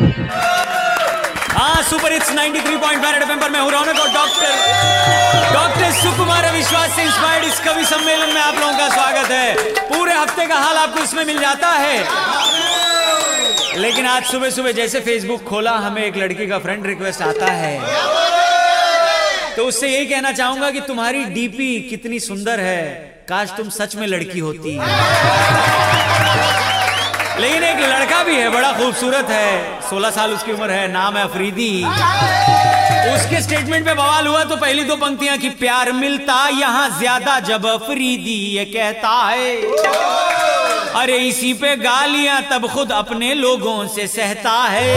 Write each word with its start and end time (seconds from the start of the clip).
हाँ 0.00 1.82
super 1.82 2.12
hits 2.12 2.30
93.5 2.30 3.12
red 3.12 3.22
FM 3.22 3.40
पर 3.40 3.50
मैं 3.50 3.60
हूँ 3.60 3.70
रौनक 3.70 4.00
और 4.00 4.10
डॉक्टर 4.10 4.52
डॉक्टर 5.52 5.92
सुकुमार 5.92 6.52
विश्वास 6.52 6.96
से 6.96 7.02
इंस्पायर्ड 7.02 7.44
इस 7.44 7.60
कवि 7.60 7.84
सम्मेलन 7.84 8.34
में 8.34 8.40
आप 8.40 8.54
लोगों 8.54 8.78
का 8.78 8.88
स्वागत 8.88 9.30
है। 9.30 9.54
पूरे 9.88 10.12
हफ़्ते 10.12 10.46
का 10.46 10.54
हाल 10.54 10.76
आपको 10.76 11.02
इसमें 11.02 11.24
मिल 11.24 11.38
जाता 11.38 11.68
है। 11.68 11.98
लेकिन 13.78 14.06
आज 14.06 14.24
सुबह 14.24 14.50
सुबह 14.50 14.72
जैसे 14.72 15.00
फेसबुक 15.00 15.44
खोला, 15.44 15.72
हमें 15.72 16.04
एक 16.04 16.16
लड़की 16.16 16.46
का 16.46 16.58
फ्रेंड 16.58 16.86
रिक्वेस्ट 16.86 17.22
आता 17.22 17.46
है। 17.46 17.80
तो 19.56 19.64
उससे 19.64 19.88
यही 19.88 20.06
कहना 20.06 20.32
चाहूँगा 20.32 20.70
कि 20.70 20.80
तुम्हारी 20.80 21.24
डीपी 21.24 21.80
कितनी 21.80 22.20
सुंदर 22.20 22.60
है। 22.60 22.84
काश 23.28 23.50
तुम 23.56 23.68
सच 23.68 23.96
में 23.96 24.06
लड़की 24.06 24.38
होती। 24.38 24.78
लेकिन 27.40 27.64
एक 27.64 27.80
लड़का 27.80 28.22
भी 28.24 28.34
है, 28.36 28.48
बड़ा 28.50 28.72
खूबसूरत 28.72 29.28
है। 29.30 29.80
16 29.82 30.10
साल 30.10 30.32
उसकी 30.32 30.52
उम्र 30.52 30.70
है, 30.70 30.88
नाम 30.92 31.16
है 31.16 31.22
अफरीदी। 31.24 31.84
उसके 33.08 33.40
स्टेटमेंट 33.42 33.84
पे 33.86 33.94
बवाल 33.94 34.26
हुआ 34.26 34.42
तो 34.44 34.56
पहली 34.56 34.84
दो 34.84 34.96
पंक्तियाँ 34.96 35.36
कि, 35.38 35.48
प्यार 35.60 35.92
मिलता 35.92 36.48
यहाँ 36.50 36.88
ज़्यादा 36.98 37.38
जब 37.42 37.66
अफरीदी 37.66 38.38
ये 38.56 38.64
कहता 38.66 39.14
है। 39.24 39.56
अरे 40.96 41.16
इसी 41.20 41.52
पे 41.54 41.74
गालियाँ 41.76 42.40
तब 42.50 42.66
खुद 42.68 42.92
अपने 42.92 43.32
लोगों 43.34 43.86
से 43.88 44.06
सहता 44.08 44.58
है। 44.64 44.94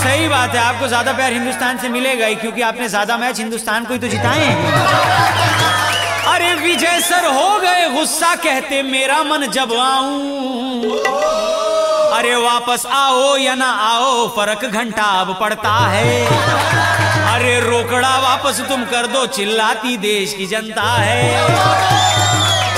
सही 0.00 0.28
बात 0.28 0.54
है, 0.54 0.60
आपको 0.60 0.86
ज़्यादा 0.88 1.12
प्यार 1.12 1.32
हिंदुस्तान 1.32 1.78
से 1.78 1.88
मिलेगा 1.88 2.26
ही, 2.26 2.34
क्योंकि 2.34 2.62
आपने 2.62 2.88
ज़्यादा 2.88 3.16
मैच 3.16 3.38
हिंदुस्तान 3.38 3.84
को 3.84 3.92
ही 3.92 3.98
तो 3.98 4.08
जिताए 4.08 4.44
हैं। 4.44 5.39
अरे 6.40 6.52
विजय 6.56 7.00
सर, 7.00 7.24
हो 7.26 7.58
गए 7.60 7.88
गुस्सा, 7.90 8.34
कहते 8.34 8.82
मेरा 8.82 9.22
मन 9.22 9.46
जब 9.46 9.72
आऊँ। 9.72 10.98
अरे 12.10 12.34
वापस 12.36 12.86
आओ 12.90 13.36
या 13.36 13.54
ना 13.54 13.68
आओ, 13.80 14.26
फ़र्क 14.28 14.64
घंटा 14.64 15.02
अब 15.20 15.36
पड़ता 15.40 15.72
है। 15.86 16.24
अरे 17.34 17.58
रोकड़ा 17.60 18.16
वापस 18.18 18.60
तुम 18.68 18.84
कर 18.84 19.06
दो, 19.06 19.26
चिल्लाती 19.28 19.96
देश 19.98 20.34
की 20.34 20.46
जनता 20.46 20.82
है। 20.82 21.28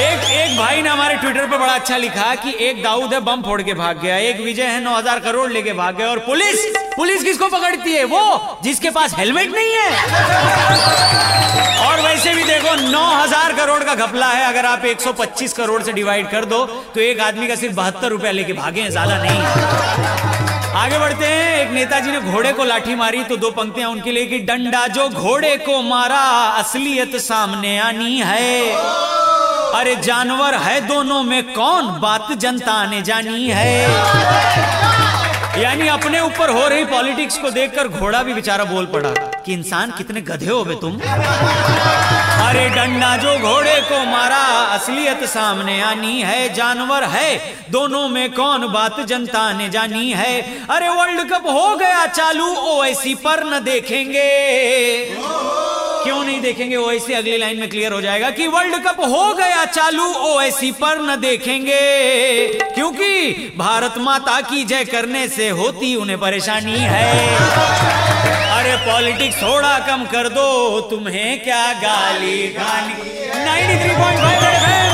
एक 0.00 0.30
एक 0.32 0.56
भाई 0.58 0.82
ने 0.82 0.88
हमारे 0.88 1.16
ट्विटर 1.16 1.46
पर 1.46 1.58
बड़ा 1.58 1.72
अच्छा 1.72 1.96
लिखा 1.96 2.34
कि 2.34 2.56
एक 2.60 2.82
दाऊद 2.82 3.14
है, 3.14 3.20
बम 3.20 3.42
फोड़ 3.42 3.62
के 3.62 3.74
भाग 3.74 4.00
गया। 4.02 4.16
एक 4.28 4.40
विजय 4.40 4.62
है, 4.62 4.80
नौ 4.80 4.96
हज़ार 4.96 5.18
करोड़ 5.18 5.50
लेके 5.50 5.72
भाग 5.74 5.96
गया। 5.96 6.08
और 6.08 6.18
पुलिस 6.26 6.66
पुलिस 6.96 7.22
किसको 7.22 7.48
पकड़ती 7.48 7.92
है? 7.92 8.04
वो, 8.04 8.58
जिसके 8.64 8.90
पास 8.90 9.14
हेलमेट 9.14 9.54
नहीं 9.54 9.74
है। 9.74 9.90
वैसे 12.20 12.34
भी 12.34 12.42
देखो, 12.44 12.74
नौ 12.82 13.02
हज़ार 13.02 13.52
करोड़ 13.56 13.82
का 13.84 13.94
घपला 13.96 14.26
है। 14.28 14.44
अगर 14.46 14.66
आप 14.66 14.84
125 14.84 15.52
करोड़ 15.52 15.82
से 15.82 15.92
डिवाइड 15.92 16.28
कर 16.30 16.44
दो 16.44 16.58
तो 16.94 17.00
एक 17.00 17.20
आदमी 17.22 17.46
का 17.48 17.54
सिर्फ़ 17.56 17.74
बहत्तर 17.76 18.08
रुपया 18.10 18.30
लेके 18.30 18.52
भागे 18.52 18.80
हैं, 18.80 18.90
ज़्यादा 18.90 19.16
नहीं। 19.18 19.40
आगे 20.80 20.98
बढ़ते 20.98 21.26
हैं। 21.26 21.56
एक 21.60 21.70
नेताजी 21.70 22.10
ने 22.12 22.20
घोड़े 22.32 22.52
को 22.52 22.64
लाठी 22.64 22.94
मारी 22.94 23.22
तो 23.24 23.36
दो 23.38 23.50
पंक्तियाँ 23.52 23.90
उनके 23.90 24.12
लिए 24.12 24.26
कि, 24.26 24.38
डंडा 24.40 24.86
जो 24.88 25.08
घोड़े 25.08 25.56
को 25.64 25.80
मारा, 25.82 26.20
असलियत 26.58 27.16
सामने 27.22 27.78
आनी 27.80 28.18
है। 28.20 28.72
अरे 29.74 29.96
जानवर 30.04 30.54
है 30.58 30.80
दोनों 30.88 31.22
में, 31.22 31.42
कौन 31.54 31.88
बात 32.00 32.32
जनता 32.38 32.84
ने 32.86 33.02
जानी 33.02 33.48
है? 33.50 34.99
यानी 35.60 35.88
अपने 35.88 36.20
ऊपर 36.20 36.50
हो 36.50 36.68
रही 36.68 36.84
पॉलिटिक्स 36.84 37.38
को 37.38 37.50
देखकर 37.50 37.88
घोड़ा 37.88 38.22
भी 38.22 38.34
बेचारा 38.34 38.64
बोल 38.64 38.86
पड़ा 38.86 39.10
कि 39.44 39.52
इंसान 39.52 39.90
कितने 39.90 40.20
गधे 40.20 40.46
हो 40.46 40.64
बे 40.64 40.74
तुम। 40.74 40.96
अरे 42.46 42.68
डंडा 42.68 43.16
जो 43.16 43.38
घोड़े 43.38 43.80
को 43.80 43.98
मारा, 44.04 44.42
असलियत 44.76 45.24
सामने 45.24 45.80
आनी 45.82 46.22
है, 46.22 46.54
जानवर 46.54 47.04
है। 47.04 47.54
दोनों 47.70 48.08
में 48.08 48.32
कौन 48.32 48.66
बात 48.72 49.00
जनता 49.00 49.52
ने 49.52 49.68
जानी 49.68 50.12
है? 50.12 50.40
अरे 50.70 50.88
वर्ल्ड 50.88 51.30
कप 51.32 51.46
हो 51.46 51.76
गया 51.76 52.06
चालू, 52.06 52.48
ओ 52.56 52.84
ऐसी 52.84 53.14
पर 53.14 53.44
न 53.44 53.64
देखेंगे। 53.64 54.28
क्यों 56.04 56.22
नहीं 56.24 56.40
देखेंगे? 56.40 56.76
ओएसी 56.76 57.12
अगली 57.12 57.36
लाइन 57.38 57.58
में 57.58 57.68
क्लियर 57.70 57.92
हो 57.92 58.00
जाएगा 58.00 58.30
कि 58.30 58.46
वर्ल्ड 58.46 58.74
कप 58.84 59.00
हो 59.00 59.32
गया 59.34 59.64
चालू, 59.66 60.06
ओएसी 60.26 60.70
पर 60.72 61.00
न 61.00 61.16
देखेंगे। 61.20 61.80
क्योंकि 62.74 63.30
भारत 63.56 63.94
माता 63.98 64.40
की 64.40 64.64
जय 64.64 64.84
करने 64.84 65.26
से 65.28 65.48
होती 65.50 65.94
उन्हें 65.96 66.18
परेशानी 66.18 66.78
है। 66.78 67.10
अरे 68.50 68.76
पॉलिटिक्स 68.86 69.42
थोड़ा 69.42 69.78
कम 69.78 70.04
कर 70.04 70.28
दो, 70.28 70.80
तुम्हें 70.80 71.42
क्या 71.44 71.72
गाली 71.72 72.48
थ्री 72.48 73.94
पॉइंट 73.94 74.18
93.5 74.18 74.89